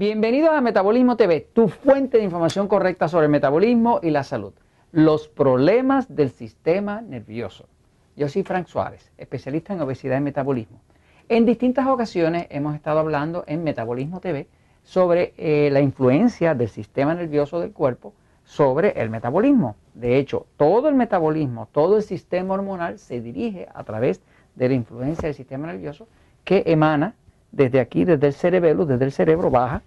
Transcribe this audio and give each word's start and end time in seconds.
Bienvenidos 0.00 0.54
a 0.54 0.62
Metabolismo 0.62 1.18
TV, 1.18 1.46
tu 1.52 1.68
fuente 1.68 2.16
de 2.16 2.24
información 2.24 2.68
correcta 2.68 3.06
sobre 3.06 3.26
el 3.26 3.30
metabolismo 3.30 4.00
y 4.02 4.08
la 4.08 4.24
salud. 4.24 4.54
Los 4.92 5.28
problemas 5.28 6.16
del 6.16 6.30
sistema 6.30 7.02
nervioso. 7.02 7.68
Yo 8.16 8.26
soy 8.30 8.42
Frank 8.42 8.66
Suárez, 8.66 9.12
especialista 9.18 9.74
en 9.74 9.82
obesidad 9.82 10.16
y 10.16 10.22
metabolismo. 10.22 10.80
En 11.28 11.44
distintas 11.44 11.86
ocasiones 11.86 12.46
hemos 12.48 12.74
estado 12.74 12.98
hablando 12.98 13.44
en 13.46 13.62
Metabolismo 13.62 14.20
TV 14.20 14.48
sobre 14.84 15.34
eh, 15.36 15.68
la 15.70 15.82
influencia 15.82 16.54
del 16.54 16.70
sistema 16.70 17.14
nervioso 17.14 17.60
del 17.60 17.72
cuerpo 17.72 18.14
sobre 18.42 18.98
el 19.02 19.10
metabolismo. 19.10 19.76
De 19.92 20.16
hecho, 20.16 20.46
todo 20.56 20.88
el 20.88 20.94
metabolismo, 20.94 21.68
todo 21.72 21.98
el 21.98 22.02
sistema 22.02 22.54
hormonal 22.54 22.98
se 22.98 23.20
dirige 23.20 23.68
a 23.74 23.84
través 23.84 24.22
de 24.54 24.66
la 24.66 24.74
influencia 24.76 25.26
del 25.26 25.34
sistema 25.34 25.66
nervioso 25.66 26.08
que 26.42 26.62
emana 26.64 27.16
desde 27.52 27.80
aquí, 27.80 28.04
desde 28.04 28.28
el 28.28 28.32
cerebelo, 28.32 28.86
desde 28.86 29.04
el 29.04 29.12
cerebro, 29.12 29.50
baja 29.50 29.82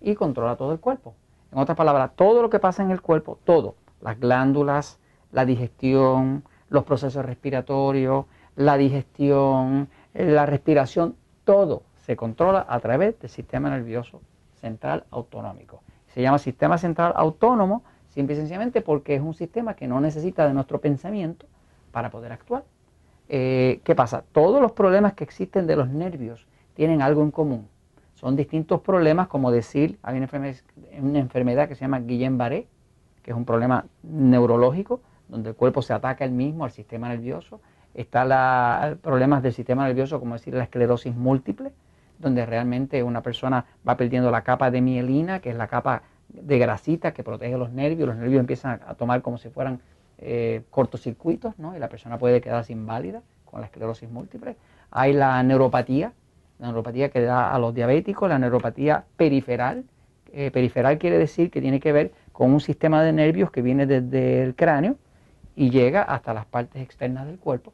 y 0.00 0.14
controla 0.14 0.56
todo 0.56 0.72
el 0.72 0.80
cuerpo. 0.80 1.14
En 1.52 1.58
otras 1.58 1.76
palabras, 1.76 2.10
todo 2.16 2.42
lo 2.42 2.50
que 2.50 2.58
pasa 2.58 2.82
en 2.82 2.90
el 2.90 3.00
cuerpo, 3.00 3.38
todo, 3.44 3.76
las 4.00 4.18
glándulas, 4.18 4.98
la 5.32 5.44
digestión, 5.44 6.44
los 6.68 6.84
procesos 6.84 7.24
respiratorios, 7.24 8.26
la 8.56 8.76
digestión, 8.76 9.88
la 10.12 10.46
respiración, 10.46 11.16
todo 11.44 11.82
se 12.02 12.16
controla 12.16 12.66
a 12.68 12.80
través 12.80 13.18
del 13.20 13.30
sistema 13.30 13.70
nervioso 13.70 14.20
central 14.60 15.04
autonómico. 15.10 15.82
Se 16.08 16.22
llama 16.22 16.38
sistema 16.38 16.78
central 16.78 17.12
autónomo 17.16 17.82
simple 18.08 18.34
y 18.34 18.38
sencillamente 18.38 18.80
porque 18.80 19.16
es 19.16 19.20
un 19.20 19.34
sistema 19.34 19.74
que 19.74 19.88
no 19.88 20.00
necesita 20.00 20.46
de 20.46 20.54
nuestro 20.54 20.80
pensamiento 20.80 21.46
para 21.90 22.10
poder 22.10 22.32
actuar. 22.32 22.64
Eh, 23.28 23.80
¿Qué 23.84 23.94
pasa? 23.94 24.22
Todos 24.32 24.60
los 24.60 24.72
problemas 24.72 25.14
que 25.14 25.24
existen 25.24 25.66
de 25.66 25.76
los 25.76 25.88
nervios 25.88 26.46
tienen 26.74 27.02
algo 27.02 27.22
en 27.22 27.30
común. 27.30 27.68
Son 28.14 28.36
distintos 28.36 28.80
problemas, 28.80 29.28
como 29.28 29.50
decir, 29.50 29.98
hay 30.02 30.16
una 30.16 31.18
enfermedad, 31.18 31.68
que 31.68 31.74
se 31.74 31.82
llama 31.82 32.00
Guillain-Barré, 32.00 32.66
que 33.22 33.30
es 33.30 33.36
un 33.36 33.44
problema 33.44 33.86
neurológico, 34.02 35.00
donde 35.28 35.50
el 35.50 35.56
cuerpo 35.56 35.82
se 35.82 35.92
ataca 35.92 36.24
el 36.24 36.30
mismo 36.30 36.64
al 36.64 36.70
sistema 36.70 37.08
nervioso. 37.08 37.60
Está 37.94 38.24
la, 38.24 38.96
problemas 39.02 39.42
del 39.42 39.52
sistema 39.52 39.86
nervioso, 39.86 40.20
como 40.20 40.34
decir 40.34 40.54
la 40.54 40.64
esclerosis 40.64 41.14
múltiple, 41.14 41.72
donde 42.18 42.46
realmente 42.46 43.02
una 43.02 43.22
persona 43.22 43.66
va 43.86 43.96
perdiendo 43.96 44.30
la 44.30 44.42
capa 44.42 44.70
de 44.70 44.80
mielina, 44.80 45.40
que 45.40 45.50
es 45.50 45.56
la 45.56 45.66
capa 45.66 46.02
de 46.28 46.58
grasita 46.58 47.12
que 47.12 47.22
protege 47.22 47.56
los 47.56 47.72
nervios, 47.72 48.08
los 48.08 48.16
nervios 48.16 48.40
empiezan 48.40 48.80
a 48.86 48.94
tomar 48.94 49.22
como 49.22 49.38
si 49.38 49.50
fueran 49.50 49.80
eh, 50.18 50.62
cortocircuitos, 50.70 51.58
¿no? 51.58 51.76
y 51.76 51.78
la 51.78 51.88
persona 51.88 52.18
puede 52.18 52.40
quedarse 52.40 52.72
inválida 52.72 53.22
con 53.44 53.60
la 53.60 53.66
esclerosis 53.66 54.10
múltiple. 54.10 54.56
Hay 54.90 55.12
la 55.12 55.42
neuropatía, 55.42 56.12
la 56.58 56.66
neuropatía 56.66 57.08
que 57.10 57.20
da 57.20 57.52
a 57.52 57.58
los 57.58 57.74
diabéticos, 57.74 58.28
la 58.28 58.38
neuropatía 58.38 59.04
periferal. 59.16 59.84
Eh, 60.32 60.50
periferal 60.50 60.98
quiere 60.98 61.18
decir 61.18 61.50
que 61.50 61.60
tiene 61.60 61.80
que 61.80 61.92
ver 61.92 62.12
con 62.32 62.52
un 62.52 62.60
sistema 62.60 63.02
de 63.02 63.12
nervios 63.12 63.50
que 63.50 63.62
viene 63.62 63.86
desde 63.86 64.42
el 64.42 64.54
cráneo 64.54 64.96
y 65.54 65.70
llega 65.70 66.02
hasta 66.02 66.34
las 66.34 66.46
partes 66.46 66.82
externas 66.82 67.26
del 67.26 67.38
cuerpo. 67.38 67.72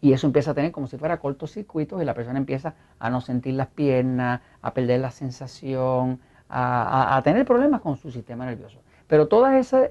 Y 0.00 0.12
eso 0.12 0.28
empieza 0.28 0.52
a 0.52 0.54
tener 0.54 0.70
como 0.70 0.86
si 0.86 0.96
fuera 0.96 1.18
cortocircuitos 1.18 2.00
y 2.00 2.04
la 2.04 2.14
persona 2.14 2.38
empieza 2.38 2.74
a 3.00 3.10
no 3.10 3.20
sentir 3.20 3.54
las 3.54 3.66
piernas, 3.66 4.40
a 4.62 4.72
perder 4.72 5.00
la 5.00 5.10
sensación, 5.10 6.20
a, 6.48 7.16
a 7.16 7.22
tener 7.22 7.44
problemas 7.44 7.80
con 7.80 7.96
su 7.96 8.12
sistema 8.12 8.46
nervioso. 8.46 8.78
Pero 9.08 9.26
todos 9.26 9.50
esos 9.50 9.88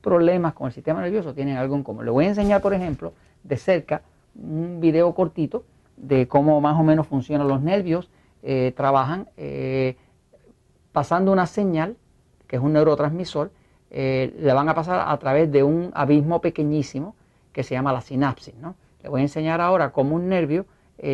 problemas 0.00 0.54
con 0.54 0.68
el 0.68 0.72
sistema 0.72 1.02
nervioso 1.02 1.34
tienen 1.34 1.58
algo 1.58 1.76
en 1.76 1.82
común. 1.82 2.06
Le 2.06 2.10
voy 2.10 2.24
a 2.24 2.28
enseñar, 2.28 2.62
por 2.62 2.72
ejemplo, 2.72 3.12
de 3.42 3.56
cerca 3.58 4.00
un 4.34 4.80
video 4.80 5.14
cortito 5.14 5.64
de 6.00 6.26
cómo 6.28 6.60
más 6.60 6.78
o 6.78 6.82
menos 6.82 7.06
funcionan 7.06 7.48
los 7.48 7.60
nervios, 7.60 8.10
eh, 8.42 8.72
trabajan 8.76 9.28
eh, 9.36 9.96
pasando 10.92 11.32
una 11.32 11.46
señal, 11.46 11.96
que 12.46 12.56
es 12.56 12.62
un 12.62 12.72
neurotransmisor, 12.72 13.52
eh, 13.90 14.34
le 14.38 14.52
van 14.52 14.68
a 14.68 14.74
pasar 14.74 15.08
a 15.08 15.16
través 15.18 15.50
de 15.52 15.62
un 15.62 15.90
abismo 15.94 16.40
pequeñísimo 16.40 17.14
que 17.52 17.62
se 17.62 17.74
llama 17.74 17.92
la 17.92 18.00
sinapsis. 18.00 18.54
¿no? 18.54 18.76
Le 19.02 19.08
voy 19.08 19.20
a 19.20 19.24
enseñar 19.24 19.60
ahora 19.60 19.92
cómo 19.92 20.16
un 20.16 20.28
nervio 20.28 20.66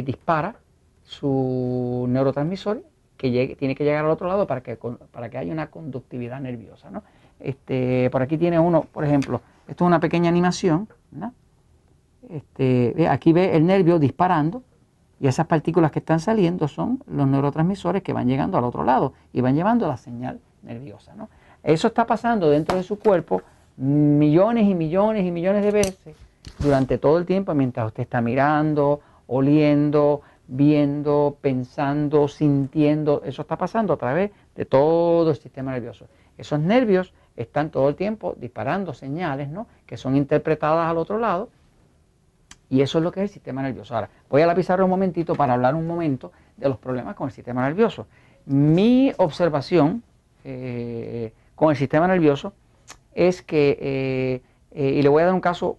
dispara 0.05 0.57
su 1.05 2.07
neurotransmisor 2.09 2.83
que 3.17 3.55
tiene 3.57 3.77
que 3.77 3.85
llegar 3.85 4.05
al 4.05 4.11
otro 4.11 4.27
lado 4.27 4.49
para 4.49 4.63
que, 4.63 4.77
para 4.77 5.31
que 5.31 5.39
haya 5.39 5.53
una 5.53 5.71
conductividad 5.71 6.41
nerviosa. 6.41 6.91
¿no? 6.91 7.05
Este, 7.39 8.11
por 8.11 8.23
aquí 8.23 8.37
tiene 8.37 8.59
uno, 8.59 8.83
por 8.83 9.05
ejemplo, 9.05 9.41
esto 9.69 9.85
es 9.85 9.87
una 9.87 10.01
pequeña 10.01 10.29
animación. 10.29 10.89
Este, 12.29 13.07
aquí 13.09 13.33
ve 13.33 13.57
el 13.57 13.65
nervio 13.65 14.01
disparando 14.01 14.65
y 15.21 15.27
esas 15.27 15.47
partículas 15.47 15.91
que 15.91 16.01
están 16.01 16.21
saliendo 16.21 16.69
son 16.69 17.03
los 17.07 17.27
neurotransmisores 17.27 18.03
que 18.03 18.13
van 18.13 18.29
llegando 18.29 18.59
al 18.59 18.65
otro 18.65 18.85
lado 18.85 19.15
y 19.33 19.41
van 19.41 19.55
llevando 19.55 19.89
la 19.89 19.97
señal 19.97 20.41
nerviosa. 20.63 21.15
¿no? 21.15 21.29
Eso 21.63 21.89
está 21.89 22.07
pasando 22.07 22.51
dentro 22.51 22.77
de 22.77 22.83
su 22.83 22.99
cuerpo 22.99 23.43
millones 23.77 24.69
y 24.69 24.75
millones 24.75 25.25
y 25.25 25.31
millones 25.31 25.63
de 25.63 25.71
veces 25.71 26.17
durante 26.59 26.99
todo 26.99 27.19
el 27.19 27.27
tiempo 27.27 27.55
mientras 27.55 27.87
usted 27.87 28.03
está 28.03 28.21
mirando, 28.21 29.01
oliendo, 29.27 30.23
viendo, 30.49 31.37
pensando, 31.41 32.29
sintiendo. 32.29 33.23
Eso 33.25 33.43
está 33.43 33.57
pasando 33.57 33.95
a 33.95 33.97
través 33.97 34.31
de 34.55 34.65
todo 34.65 35.31
el 35.31 35.37
sistema 35.37 35.73
nervioso. 35.73 36.07
Esos 36.37 36.61
nervios 36.61 37.13
están 37.37 37.71
todo 37.71 37.89
el 37.89 37.97
tiempo 37.97 38.35
disparando 38.39 38.95
señales 38.95 39.49
¿no? 39.49 39.67
que 39.87 39.97
son 39.97 40.17
interpretadas 40.17 40.91
al 40.91 40.99
otro 40.99 41.19
lado 41.19 41.49
y 42.69 42.81
eso 42.81 42.99
es 42.99 43.05
lo 43.05 43.13
que 43.13 43.21
es 43.21 43.31
el 43.31 43.35
sistema 43.35 43.63
nervioso. 43.63 43.95
Ahora, 43.95 44.11
voy 44.29 44.43
a 44.43 44.47
la 44.47 44.55
pizarra 44.55 44.85
un 44.85 44.91
momentito 44.91 45.35
para 45.35 45.55
hablar 45.55 45.75
un 45.75 45.87
momento 45.87 46.33
de 46.57 46.69
los 46.69 46.79
problemas 46.79 47.15
con 47.15 47.29
el 47.29 47.33
sistema 47.33 47.63
nervioso. 47.63 48.07
Mi 48.47 49.13
observación 49.19 50.03
eh, 50.45 51.33
con 51.55 51.71
el 51.71 51.77
sistema 51.77 52.07
nervioso 52.07 52.53
es 53.15 53.43
que, 53.43 53.79
eh, 53.81 54.43
eh, 54.73 54.91
y 54.91 55.03
le 55.03 55.09
voy 55.09 55.23
a 55.23 55.27
dar 55.27 55.35
un 55.35 55.41
caso 55.41 55.79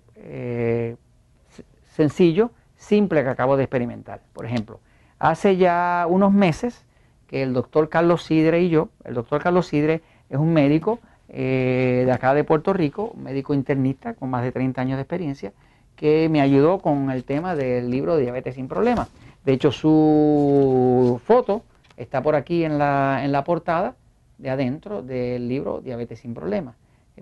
sencillo, 1.94 2.52
simple 2.76 3.24
que 3.24 3.30
acabo 3.30 3.56
de 3.56 3.64
experimentar. 3.64 4.22
Por 4.34 4.46
ejemplo, 4.46 4.82
hace 5.20 5.56
ya 5.56 6.06
unos 6.10 6.34
meses 6.34 6.86
que 7.28 7.44
el 7.44 7.54
doctor 7.54 7.88
Carlos 7.88 8.24
Sidre 8.24 8.62
y 8.62 8.70
yo, 8.70 8.90
el 9.06 9.14
doctor 9.14 9.42
Carlos 9.42 9.68
Sidre 9.68 10.02
es 10.30 10.38
un 10.38 10.52
médico 10.52 11.00
de 11.30 12.10
acá 12.12 12.34
de 12.34 12.44
Puerto 12.44 12.74
Rico, 12.74 13.12
un 13.16 13.24
médico 13.24 13.54
internista 13.54 14.16
con 14.16 14.30
más 14.30 14.44
de 14.44 14.52
30 14.52 14.82
años 14.82 14.98
de 14.98 15.04
experiencia, 15.04 15.54
que 15.98 16.30
me 16.30 16.40
ayudó 16.40 16.80
con 16.80 17.12
el 17.12 17.26
tema 17.26 17.56
del 17.56 17.90
libro 17.90 18.16
Diabetes 18.16 18.56
sin 18.56 18.70
Problemas. 18.70 19.10
De 19.44 19.52
hecho, 19.52 19.72
su 19.72 21.20
foto 21.26 21.64
está 21.98 22.22
por 22.22 22.36
aquí 22.36 22.64
en 22.64 22.78
la, 22.78 23.22
en 23.24 23.32
la 23.32 23.44
portada 23.44 23.96
de 24.38 24.50
adentro 24.50 25.02
del 25.02 25.50
libro 25.50 25.82
Diabetes 25.82 26.20
sin 26.20 26.34
Problemas. 26.34 26.76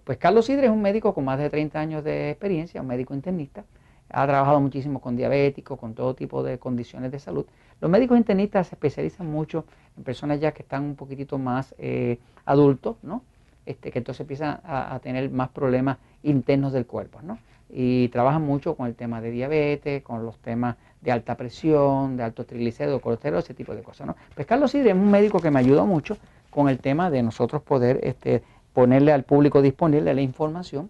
Pues 0.04 0.18
Carlos 0.18 0.46
Sidre 0.46 0.66
es 0.66 0.72
un 0.72 0.82
médico 0.82 1.14
con 1.14 1.24
más 1.24 1.40
de 1.40 1.50
30 1.50 1.80
años 1.80 2.04
de 2.04 2.30
experiencia, 2.30 2.82
un 2.82 2.88
médico 2.88 3.14
internista. 3.14 3.64
Ha 4.10 4.28
trabajado 4.28 4.60
muchísimo 4.60 5.00
con 5.00 5.16
diabéticos, 5.16 5.80
con 5.80 5.94
todo 5.94 6.14
tipo 6.14 6.44
de 6.44 6.60
condiciones 6.60 7.12
de 7.12 7.20
salud. 7.20 7.46
Los 7.80 7.90
médicos 7.90 8.18
internistas 8.18 8.68
se 8.68 8.76
especializan 8.76 9.32
mucho 9.32 9.66
en 9.98 10.04
personas 10.04 10.40
ya 10.40 10.52
que 10.52 10.64
están 10.64 10.84
un 10.84 10.96
poquitito 10.96 11.38
más 11.38 11.74
eh, 11.78 12.20
adultos, 12.46 12.98
¿no? 13.04 13.24
Este, 13.66 13.90
que 13.90 13.98
entonces 13.98 14.22
empiezan 14.22 14.60
a, 14.64 14.94
a, 14.94 15.00
tener 15.00 15.32
más 15.32 15.50
problemas 15.50 15.98
internos 16.26 16.74
del 16.74 16.86
cuerpo, 16.86 17.22
¿no? 17.22 17.38
y 17.70 18.08
trabaja 18.10 18.40
mucho 18.40 18.76
con 18.76 18.88
el 18.88 18.96
tema 18.96 19.22
de 19.22 19.32
diabetes, 19.32 20.04
con 20.04 20.26
los 20.26 20.38
temas 20.38 20.76
de 21.02 21.12
alta 21.12 21.36
presión, 21.36 22.16
de 22.18 22.24
alto 22.24 22.46
triglicéridos, 22.46 23.02
colesterol, 23.02 23.40
ese 23.40 23.54
tipo 23.54 23.76
de 23.76 23.82
cosas. 23.82 24.08
¿no? 24.08 24.16
Pues 24.34 24.48
Carlos 24.48 24.72
Sidre 24.72 24.92
es 24.92 24.96
un 24.96 25.12
médico 25.12 25.40
que 25.40 25.52
me 25.52 25.60
ayudó 25.60 25.86
mucho 25.86 26.18
con 26.50 26.70
el 26.70 26.80
tema 26.80 27.10
de 27.10 27.22
nosotros 27.22 27.62
poder 27.62 28.00
este, 28.04 28.44
ponerle 28.74 29.12
al 29.12 29.24
público 29.24 29.62
disponible 29.62 30.14
la 30.14 30.22
información 30.22 30.90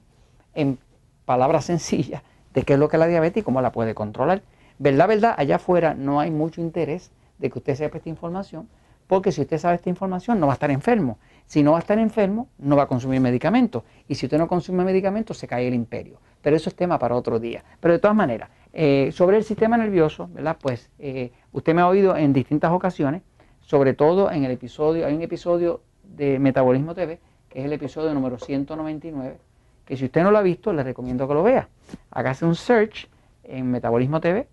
en 0.53 0.77
palabras 1.25 1.65
sencillas 1.65 2.21
de 2.53 2.63
qué 2.63 2.73
es 2.73 2.79
lo 2.79 2.87
que 2.87 2.97
es 2.97 2.99
la 2.99 3.07
diabetes 3.07 3.41
y 3.41 3.43
cómo 3.43 3.61
la 3.61 3.71
puede 3.71 3.95
controlar. 3.95 4.41
Verdad, 4.77 5.07
verdad, 5.07 5.35
allá 5.37 5.55
afuera 5.55 5.93
no 5.95 6.19
hay 6.19 6.31
mucho 6.31 6.61
interés 6.61 7.11
de 7.39 7.49
que 7.49 7.59
usted 7.59 7.75
sepa 7.75 7.97
esta 7.97 8.09
información, 8.09 8.67
porque 9.07 9.31
si 9.31 9.41
usted 9.41 9.57
sabe 9.57 9.75
esta 9.75 9.89
información 9.89 10.39
no 10.39 10.47
va 10.47 10.53
a 10.53 10.55
estar 10.55 10.71
enfermo. 10.71 11.17
Si 11.45 11.61
no 11.61 11.71
va 11.71 11.77
a 11.77 11.81
estar 11.81 11.99
enfermo, 11.99 12.49
no 12.57 12.75
va 12.75 12.83
a 12.83 12.87
consumir 12.87 13.21
medicamentos. 13.21 13.83
Y 14.07 14.15
si 14.15 14.25
usted 14.25 14.37
no 14.37 14.47
consume 14.47 14.83
medicamentos, 14.83 15.37
se 15.37 15.47
cae 15.47 15.67
el 15.67 15.73
imperio. 15.73 16.19
Pero 16.41 16.55
eso 16.55 16.69
es 16.69 16.75
tema 16.75 16.97
para 16.97 17.15
otro 17.15 17.39
día. 17.39 17.63
Pero 17.79 17.93
de 17.93 17.99
todas 17.99 18.15
maneras, 18.15 18.49
eh, 18.73 19.11
sobre 19.11 19.37
el 19.37 19.43
sistema 19.43 19.77
nervioso, 19.77 20.29
¿verdad? 20.33 20.57
Pues 20.59 20.89
eh, 20.99 21.31
usted 21.51 21.73
me 21.75 21.81
ha 21.81 21.87
oído 21.87 22.17
en 22.17 22.33
distintas 22.33 22.71
ocasiones, 22.71 23.21
sobre 23.61 23.93
todo 23.93 24.31
en 24.31 24.43
el 24.43 24.51
episodio, 24.51 25.05
hay 25.05 25.13
un 25.13 25.21
episodio 25.21 25.81
de 26.03 26.39
Metabolismo 26.39 26.93
TV, 26.93 27.19
que 27.49 27.59
es 27.59 27.65
el 27.65 27.73
episodio 27.73 28.13
número 28.13 28.37
199, 28.37 29.37
que 29.85 29.97
si 29.97 30.05
usted 30.05 30.23
no 30.23 30.31
lo 30.31 30.37
ha 30.37 30.41
visto, 30.41 30.73
le 30.73 30.83
recomiendo 30.83 31.27
que 31.27 31.33
lo 31.33 31.43
vea. 31.43 31.69
Hágase 32.11 32.45
un 32.45 32.55
search 32.55 33.07
en 33.43 33.71
Metabolismo 33.71 34.19
TV 34.19 34.47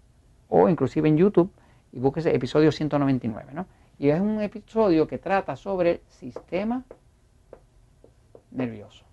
o 0.49 0.69
inclusive 0.69 1.09
en 1.09 1.17
YouTube 1.17 1.51
y 1.93 1.99
búsquese 1.99 2.35
episodio 2.35 2.71
199, 2.71 3.53
¿no? 3.55 3.67
Y 3.99 4.09
es 4.09 4.21
un 4.21 4.41
episodio 4.41 5.07
que 5.07 5.19
trata 5.19 5.57
sobre 5.57 5.91
el 5.91 6.01
sistema 6.09 6.85
nervioso. 8.51 9.05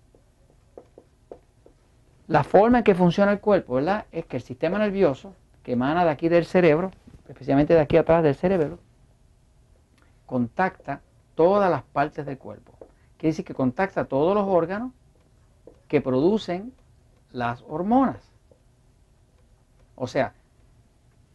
La 2.27 2.43
forma 2.43 2.79
en 2.79 2.83
que 2.83 2.95
funciona 2.95 3.31
el 3.31 3.39
cuerpo, 3.39 3.75
¿verdad? 3.75 4.05
Es 4.11 4.25
que 4.25 4.37
el 4.37 4.43
sistema 4.43 4.77
nervioso, 4.77 5.33
que 5.63 5.73
emana 5.73 6.05
de 6.05 6.11
aquí 6.11 6.29
del 6.29 6.45
cerebro, 6.45 6.91
especialmente 7.27 7.73
de 7.73 7.79
aquí 7.79 7.97
atrás 7.97 8.23
del 8.23 8.35
cerebro, 8.35 8.79
contacta 10.25 11.01
todas 11.35 11.71
las 11.71 11.83
partes 11.83 12.25
del 12.25 12.37
cuerpo. 12.37 12.73
Quiere 13.17 13.31
decir 13.31 13.45
que 13.45 13.53
contacta 13.53 14.05
todos 14.05 14.35
los 14.35 14.47
órganos 14.47 14.91
que 15.87 16.01
producen 16.01 16.73
las 17.31 17.63
hormonas. 17.67 18.31
O 19.95 20.07
sea, 20.07 20.33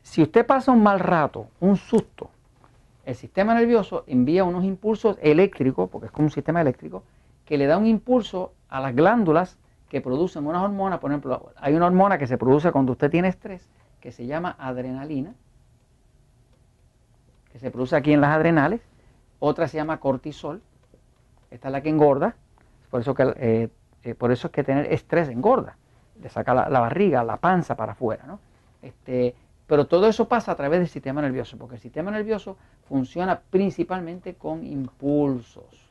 si 0.02 0.22
usted 0.22 0.46
pasa 0.46 0.72
un 0.72 0.82
mal 0.82 1.00
rato, 1.00 1.48
un 1.60 1.76
susto, 1.76 2.30
el 3.04 3.14
sistema 3.14 3.54
nervioso 3.54 4.04
envía 4.06 4.44
unos 4.44 4.64
impulsos 4.64 5.18
eléctricos, 5.20 5.90
porque 5.90 6.06
es 6.06 6.12
como 6.12 6.26
un 6.26 6.30
sistema 6.30 6.60
eléctrico, 6.60 7.02
que 7.44 7.58
le 7.58 7.66
da 7.66 7.76
un 7.76 7.86
impulso 7.86 8.52
a 8.68 8.80
las 8.80 8.94
glándulas 8.94 9.58
que 9.88 10.00
producen 10.00 10.46
unas 10.46 10.62
hormonas. 10.62 10.98
Por 10.98 11.10
ejemplo, 11.10 11.52
hay 11.56 11.74
una 11.74 11.86
hormona 11.86 12.18
que 12.18 12.26
se 12.26 12.38
produce 12.38 12.72
cuando 12.72 12.92
usted 12.92 13.10
tiene 13.10 13.28
estrés, 13.28 13.68
que 14.00 14.10
se 14.10 14.26
llama 14.26 14.56
adrenalina, 14.58 15.34
que 17.52 17.58
se 17.58 17.70
produce 17.70 17.96
aquí 17.96 18.12
en 18.12 18.20
las 18.20 18.30
adrenales. 18.30 18.80
Otra 19.38 19.68
se 19.68 19.76
llama 19.76 20.00
cortisol, 20.00 20.62
esta 21.50 21.68
es 21.68 21.72
la 21.72 21.82
que 21.82 21.90
engorda, 21.90 22.34
por 22.90 23.00
eso, 23.00 23.14
que, 23.14 23.22
eh, 23.36 23.68
eh, 24.02 24.16
es 24.30 24.48
que 24.50 24.64
tener 24.64 24.92
estrés 24.92 25.28
engorda, 25.28 25.76
le 26.22 26.28
saca 26.28 26.54
la, 26.54 26.80
barriga, 26.80 27.22
la 27.24 27.36
panza 27.36 27.76
para 27.76 27.92
afuera. 27.92 28.24
¿no? 28.26 28.38
Este, 28.80 29.34
pero 29.66 29.86
todo 29.86 30.08
eso 30.08 30.28
pasa 30.28 30.52
a 30.52 30.56
través 30.56 30.80
del 30.80 30.88
sistema 30.88 31.22
nervioso, 31.22 31.56
porque 31.56 31.76
el 31.76 31.80
sistema 31.80 32.10
nervioso 32.10 32.56
funciona 32.88 33.40
principalmente 33.40 34.34
con 34.34 34.66
impulsos. 34.66 35.90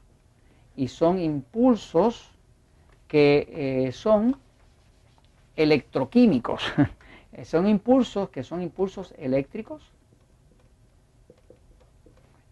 Y 0.75 0.87
son 0.87 1.19
impulsos 1.19 2.31
que 3.07 3.47
eh, 3.87 3.91
son 3.91 4.37
electroquímicos. 5.55 6.63
son 7.43 7.67
impulsos 7.67 8.29
que 8.29 8.43
son 8.43 8.61
impulsos 8.61 9.13
eléctricos. 9.17 9.91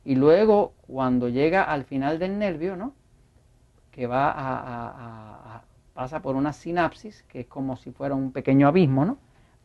Y 0.04 0.16
luego, 0.16 0.74
cuando 0.88 1.30
llega 1.30 1.64
al 1.64 1.84
final 1.86 2.18
del 2.18 2.40
nervio, 2.40 2.76
¿no? 2.76 2.94
que 3.92 4.08
va 4.08 4.34
a, 4.36 5.64
pasa 5.94 6.22
por 6.22 6.36
una 6.36 6.54
sinapsis, 6.54 7.24
que 7.24 7.42
es 7.42 7.48
como 7.48 7.76
si 7.76 7.92
fuera 7.92 8.16
un 8.16 8.32
pequeño 8.32 8.68
abismo, 8.68 9.06
¿no? 9.06 9.18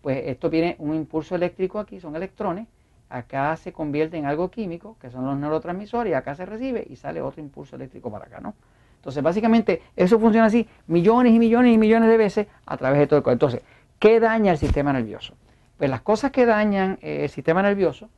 Pues 0.06 0.22
esto 0.26 0.48
tiene 0.48 0.76
un 0.78 0.94
impulso 0.94 1.34
eléctrico 1.34 1.80
aquí, 1.80 1.98
son 1.98 2.14
electrones, 2.14 2.68
acá 3.10 3.56
se 3.56 3.72
convierte 3.72 4.16
en 4.16 4.24
algo 4.24 4.52
químico, 4.52 4.96
que 5.00 5.10
son 5.10 5.26
los 5.26 5.36
neurotransmisores, 5.36 6.14
acá 6.14 6.36
se 6.36 6.46
recibe 6.46 6.86
y 6.88 6.94
sale 6.94 7.20
otro 7.20 7.40
impulso 7.40 7.74
eléctrico 7.74 8.08
para 8.08 8.26
acá, 8.26 8.38
¿no? 8.38 8.54
Entonces, 8.98 9.20
básicamente, 9.20 9.82
eso 9.96 10.20
funciona 10.20 10.46
así 10.46 10.68
millones 10.86 11.32
y 11.32 11.40
millones 11.40 11.74
y 11.74 11.78
millones 11.78 12.08
de 12.08 12.16
veces 12.18 12.46
a 12.66 12.76
través 12.76 13.00
de 13.00 13.08
todo 13.08 13.16
el 13.16 13.24
cuerpo. 13.24 13.46
Entonces, 13.46 13.62
¿qué 13.98 14.20
daña 14.20 14.52
el 14.52 14.58
sistema 14.58 14.92
nervioso? 14.92 15.34
Pues 15.76 15.90
las 15.90 16.02
cosas 16.02 16.30
que 16.30 16.46
dañan 16.46 17.00
eh, 17.02 17.24
el 17.24 17.28
sistema 17.28 17.60
nervioso 17.60 18.08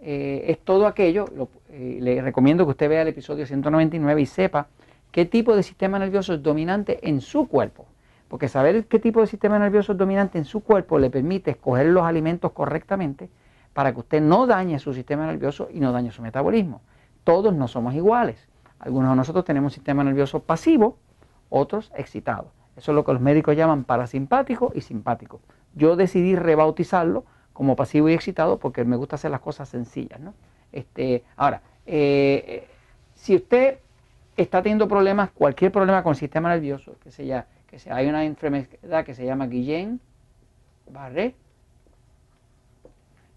eh, 0.00 0.46
es 0.48 0.58
todo 0.58 0.88
aquello, 0.88 1.26
eh, 1.70 1.98
le 2.00 2.22
recomiendo 2.22 2.64
que 2.64 2.70
usted 2.70 2.88
vea 2.88 3.02
el 3.02 3.08
episodio 3.08 3.46
199 3.46 4.20
y 4.20 4.26
sepa 4.26 4.66
qué 5.12 5.26
tipo 5.26 5.54
de 5.54 5.62
sistema 5.62 5.96
nervioso 6.00 6.34
es 6.34 6.42
dominante 6.42 7.08
en 7.08 7.20
su 7.20 7.46
cuerpo. 7.46 7.86
Porque 8.28 8.48
saber 8.48 8.86
qué 8.86 8.98
tipo 8.98 9.20
de 9.20 9.26
sistema 9.26 9.58
nervioso 9.58 9.92
es 9.92 9.98
dominante 9.98 10.38
en 10.38 10.44
su 10.44 10.60
cuerpo 10.60 10.98
le 10.98 11.10
permite 11.10 11.52
escoger 11.52 11.86
los 11.86 12.04
alimentos 12.04 12.52
correctamente 12.52 13.30
para 13.72 13.92
que 13.92 14.00
usted 14.00 14.20
no 14.20 14.46
dañe 14.46 14.78
su 14.78 14.92
sistema 14.94 15.26
nervioso 15.26 15.68
y 15.72 15.80
no 15.80 15.92
dañe 15.92 16.10
su 16.10 16.22
metabolismo. 16.22 16.80
Todos 17.24 17.54
no 17.54 17.68
somos 17.68 17.94
iguales. 17.94 18.48
Algunos 18.78 19.10
de 19.10 19.16
nosotros 19.16 19.44
tenemos 19.44 19.72
un 19.72 19.74
sistema 19.74 20.02
nervioso 20.02 20.40
pasivo, 20.40 20.96
otros 21.50 21.92
excitado. 21.94 22.52
Eso 22.76 22.92
es 22.92 22.94
lo 22.94 23.04
que 23.04 23.12
los 23.12 23.20
médicos 23.20 23.56
llaman 23.56 23.84
parasimpático 23.84 24.72
y 24.74 24.80
simpático. 24.80 25.40
Yo 25.74 25.96
decidí 25.96 26.36
rebautizarlo 26.36 27.24
como 27.52 27.76
pasivo 27.76 28.08
y 28.08 28.14
excitado 28.14 28.58
porque 28.58 28.84
me 28.84 28.96
gusta 28.96 29.16
hacer 29.16 29.30
las 29.30 29.40
cosas 29.40 29.68
sencillas. 29.68 30.20
Este, 30.72 31.24
ahora, 31.36 31.62
eh, 31.86 32.66
si 33.14 33.36
usted 33.36 33.78
está 34.36 34.62
teniendo 34.62 34.88
problemas, 34.88 35.30
cualquier 35.30 35.72
problema 35.72 36.02
con 36.02 36.10
el 36.10 36.16
sistema 36.16 36.50
nervioso, 36.50 36.96
que 37.02 37.10
sea, 37.10 37.46
que 37.66 37.78
hay 37.90 38.06
una 38.08 38.24
enfermedad 38.24 39.04
que 39.04 39.14
se 39.14 39.24
llama 39.24 39.46
Guillain-Barré, 39.46 41.34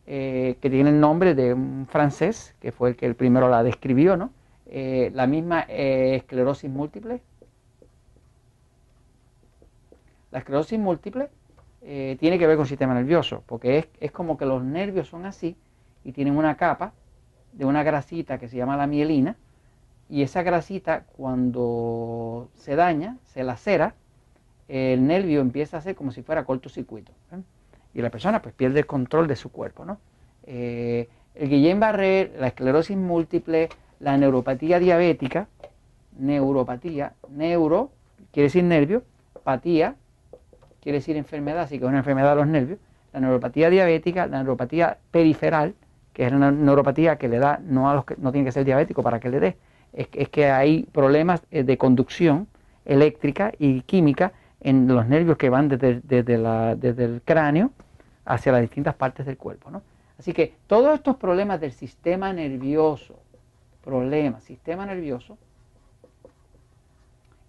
eh, 0.08 0.58
que 0.60 0.70
tiene 0.70 0.90
el 0.90 1.00
nombre 1.00 1.36
de 1.36 1.54
un 1.54 1.86
francés, 1.88 2.56
que 2.60 2.72
fue 2.72 2.90
el 2.90 2.96
que 2.96 3.06
el 3.06 3.16
primero 3.16 3.48
la 3.48 3.62
describió, 3.64 4.18
¿no? 4.18 4.32
Eh, 4.66 5.12
la 5.14 5.28
misma 5.28 5.66
eh, 5.68 6.16
esclerosis 6.16 6.70
múltiple. 6.70 7.22
La 10.32 10.40
esclerosis 10.40 10.80
múltiple 10.80 11.30
tiene 11.82 12.38
que 12.38 12.46
ver 12.46 12.56
con 12.58 12.64
el 12.64 12.70
sistema 12.70 12.94
nervioso, 12.94 13.44
porque 13.46 13.78
es, 13.78 13.88
es 14.00 14.12
como 14.12 14.38
que 14.38 14.46
los 14.46 14.64
nervios 14.64 15.08
son 15.08 15.26
así 15.26 15.56
y 16.04 16.12
tienen 16.12 16.38
una 16.38 16.58
capa 16.58 16.94
de 17.54 17.66
una 17.66 17.84
grasita 17.84 18.38
que 18.38 18.48
se 18.48 18.58
llama 18.58 18.78
la 18.78 18.86
mielina, 18.86 19.38
y 20.10 20.24
esa 20.24 20.42
grasita 20.42 21.06
cuando 21.16 22.50
se 22.56 22.76
daña, 22.76 23.18
se 23.26 23.44
lacera, 23.44 23.96
el 24.70 25.06
nervio 25.06 25.42
empieza 25.42 25.78
a 25.78 25.82
ser 25.82 25.96
como 25.96 26.12
si 26.12 26.22
fuera 26.22 26.46
cortocircuito. 26.46 27.12
¿eh? 27.34 27.42
Y 27.94 28.02
la 28.02 28.10
persona 28.10 28.42
pues 28.42 28.54
pierde 28.54 28.80
el 28.80 28.86
control 28.86 29.28
de 29.28 29.36
su 29.36 29.52
cuerpo. 29.52 29.84
¿no? 29.84 30.00
Eh, 30.44 31.10
el 31.36 31.50
Guillain-Barré, 31.50 32.32
la 32.40 32.48
esclerosis 32.48 32.96
múltiple, 32.96 33.70
la 34.00 34.16
neuropatía 34.18 34.80
diabética, 34.80 35.48
neuropatía, 36.18 37.14
neuro 37.30 37.92
quiere 38.32 38.46
decir 38.46 38.64
nervio, 38.64 39.04
patía 39.44 39.96
quiere 40.82 41.00
decir 41.00 41.18
enfermedad, 41.18 41.64
así 41.64 41.80
que 41.80 41.86
es 41.86 41.90
una 41.90 42.00
enfermedad 42.00 42.32
de 42.32 42.36
los 42.36 42.48
nervios, 42.48 42.80
la 43.12 43.20
neuropatía 43.20 43.70
diabética, 43.70 44.28
la 44.28 44.38
neuropatía 44.38 44.98
periferal, 45.12 45.74
que 46.14 46.26
es 46.26 46.32
una 46.32 46.52
neuropatía 46.52 47.18
que 47.18 47.28
le 47.28 47.40
da, 47.40 47.60
no 47.64 47.90
a 47.90 47.96
los 47.96 48.06
que 48.06 48.16
no 48.18 48.32
tiene 48.32 48.46
que 48.46 48.52
ser 48.52 48.66
diabético 48.66 49.04
para 49.04 49.20
que 49.20 49.30
le 49.30 49.40
dé, 49.40 49.58
es, 49.94 50.08
que 50.08 50.46
hay 50.52 50.84
problemas 50.84 51.42
eh, 51.52 51.64
de 51.64 51.78
conducción 51.78 52.48
eléctrica 52.86 53.52
y 53.58 53.82
química 53.82 54.34
en 54.62 54.88
los 54.88 55.08
nervios 55.08 55.38
que 55.38 55.50
van 55.50 55.70
desde, 55.70 56.02
desde, 56.02 57.04
el 57.06 57.22
cráneo 57.24 57.72
hacia 58.26 58.52
las 58.52 58.62
distintas 58.62 58.96
partes 58.96 59.26
del 59.26 59.38
cuerpo. 59.38 59.72
¿no? 59.72 59.82
Así 60.18 60.34
que 60.34 60.54
todos 60.68 60.94
estos 60.94 61.16
problemas 61.16 61.62
del 61.62 61.72
sistema 61.72 62.34
nervioso, 62.34 63.16
problemas, 63.84 64.44
sistema 64.44 64.86
nervioso, 64.86 65.38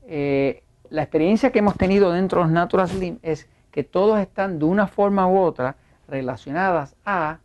eh, 0.07 0.62
la 0.88 1.02
experiencia 1.02 1.50
que 1.50 1.61
hemos 1.61 1.76
tenido 1.76 2.12
dentro 2.12 2.40
de 2.40 2.47
los 2.47 2.52
Natural 2.52 2.88
Slim 2.88 3.19
es 3.23 3.49
que 3.71 3.85
todos 3.85 4.19
están 4.19 4.59
de 4.59 4.64
una 4.64 4.87
forma 4.87 5.29
u 5.29 5.38
otra 5.38 5.76
relacionadas 6.09 6.97
a 7.05 7.38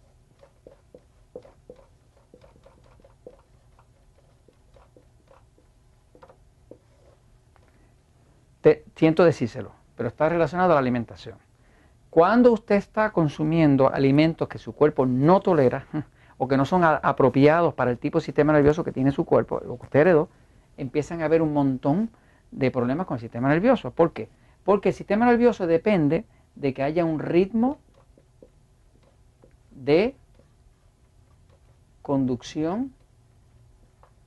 siento 8.95 9.24
decírselo, 9.24 9.72
pero 9.95 10.10
está 10.10 10.29
relacionado 10.29 10.72
a 10.72 10.75
la 10.75 10.79
alimentación. 10.79 11.38
Cuando 12.10 12.51
usted 12.51 12.75
está 12.75 13.12
consumiendo 13.12 13.93
alimentos 13.93 14.48
que 14.48 14.57
su 14.57 14.74
cuerpo 14.74 15.05
no 15.05 15.39
tolera 15.41 15.86
o 16.38 16.48
que 16.48 16.57
no 16.57 16.65
son 16.65 16.84
apropiados 16.84 17.74
para 17.74 17.91
el 17.91 17.98
tipo 17.98 18.19
de 18.19 18.25
sistema 18.25 18.53
nervioso 18.53 18.84
que 18.84 18.91
tiene 18.91 19.12
su 19.12 19.25
cuerpo, 19.25 19.62
lo 19.65 19.77
que 19.77 19.84
usted 19.84 20.00
heredó, 20.01 20.29
empiezan 20.77 21.22
a 21.22 21.25
haber 21.25 21.41
un 21.41 21.53
montón 21.53 22.10
de 22.51 22.72
problemas 22.72 23.05
con 23.05 23.15
el 23.15 23.22
sistema 23.22 23.50
nervioso. 23.50 23.91
¿Por 23.91 24.13
qué? 24.13 24.29
Porque 24.63 24.89
el 24.89 24.95
sistema 24.95 25.25
nervioso 25.25 25.67
depende 25.67 26.25
de 26.55 26.74
que 26.74 26.84
haya 26.84 27.05
un 27.05 27.19
ritmo 27.19 27.79
de 29.72 30.15
conducción 32.01 32.93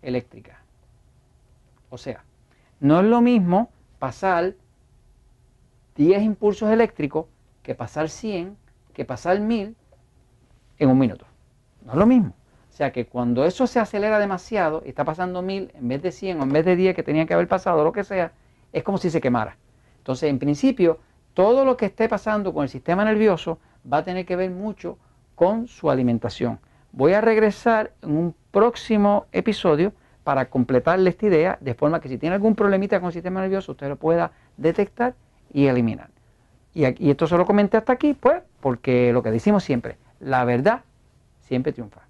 eléctrica. 0.03 0.63
O 1.91 1.99
sea, 1.99 2.25
no 2.81 3.01
es 3.01 3.07
lo 3.07 3.21
mismo 3.21 3.71
pasar 3.99 4.55
10 5.97 6.23
impulsos 6.23 6.71
eléctricos 6.71 7.27
que 7.63 7.75
pasar 7.75 8.09
100, 8.09 8.57
que 8.95 9.05
pasar 9.05 9.41
1000 9.41 9.77
en 10.79 10.89
un 10.89 10.99
minuto. 10.99 11.27
No 11.85 11.93
es 11.93 11.99
lo 11.99 12.07
mismo. 12.07 12.35
O 12.69 12.73
sea 12.79 12.93
que 12.93 13.07
cuando 13.07 13.45
eso 13.45 13.67
se 13.67 13.81
acelera 13.81 14.19
demasiado 14.19 14.83
y 14.87 14.91
está 14.91 15.05
pasando 15.05 15.43
1000 15.43 15.73
en 15.75 15.89
vez 15.89 16.01
de 16.01 16.13
100 16.13 16.41
o 16.41 16.43
en 16.45 16.53
vez 16.53 16.65
de 16.65 16.77
10 16.77 16.95
que 16.95 17.03
tenía 17.03 17.27
que 17.27 17.35
haber 17.35 17.49
pasado, 17.49 17.83
lo 17.83 17.93
que 17.93 18.05
sea, 18.05 18.33
es 18.73 18.85
como 18.85 18.99
si 18.99 19.11
se 19.11 19.21
quemara. 19.21 19.57
Entonces, 19.99 20.31
en 20.31 20.39
principio, 20.39 20.99
todo 21.35 21.65
lo 21.65 21.77
que 21.77 21.87
esté 21.87 22.09
pasando 22.09 22.55
con 22.55 22.63
el 22.63 22.69
sistema 22.69 23.05
nervioso 23.05 23.59
va 23.91 23.99
a 23.99 24.05
tener 24.05 24.25
que 24.25 24.37
ver 24.37 24.51
mucho 24.51 24.99
con 25.35 25.67
su 25.67 25.91
alimentación. 25.91 26.61
Voy 26.93 27.13
a 27.13 27.21
regresar 27.21 27.93
en 28.03 28.17
un 28.17 28.35
próximo 28.51 29.27
episodio 29.33 29.93
para 30.29 30.51
completarle 30.51 31.09
esta 31.09 31.25
idea, 31.25 31.57
de 31.59 31.73
forma 31.73 32.03
que 32.03 32.09
si 32.11 32.19
tiene 32.19 32.35
algún 32.35 32.55
problemita 32.55 33.01
con 33.01 33.07
el 33.07 33.15
sistema 33.15 33.41
nervioso, 33.41 33.73
usted 33.73 33.89
lo 33.89 33.97
pueda 33.97 34.33
detectar 34.59 35.15
y 35.55 35.69
eliminar. 35.69 36.11
Y, 36.75 36.85
y 37.03 37.09
esto 37.09 37.27
se 37.27 37.39
lo 37.39 37.47
comenté 37.47 37.79
hasta 37.79 37.95
aquí, 37.95 38.13
pues, 38.13 38.43
porque 38.61 39.11
lo 39.15 39.23
que 39.23 39.31
decimos 39.31 39.65
siempre, 39.65 39.97
la 40.21 40.45
verdad 40.45 40.83
siempre 41.41 41.73
triunfa. 41.73 42.08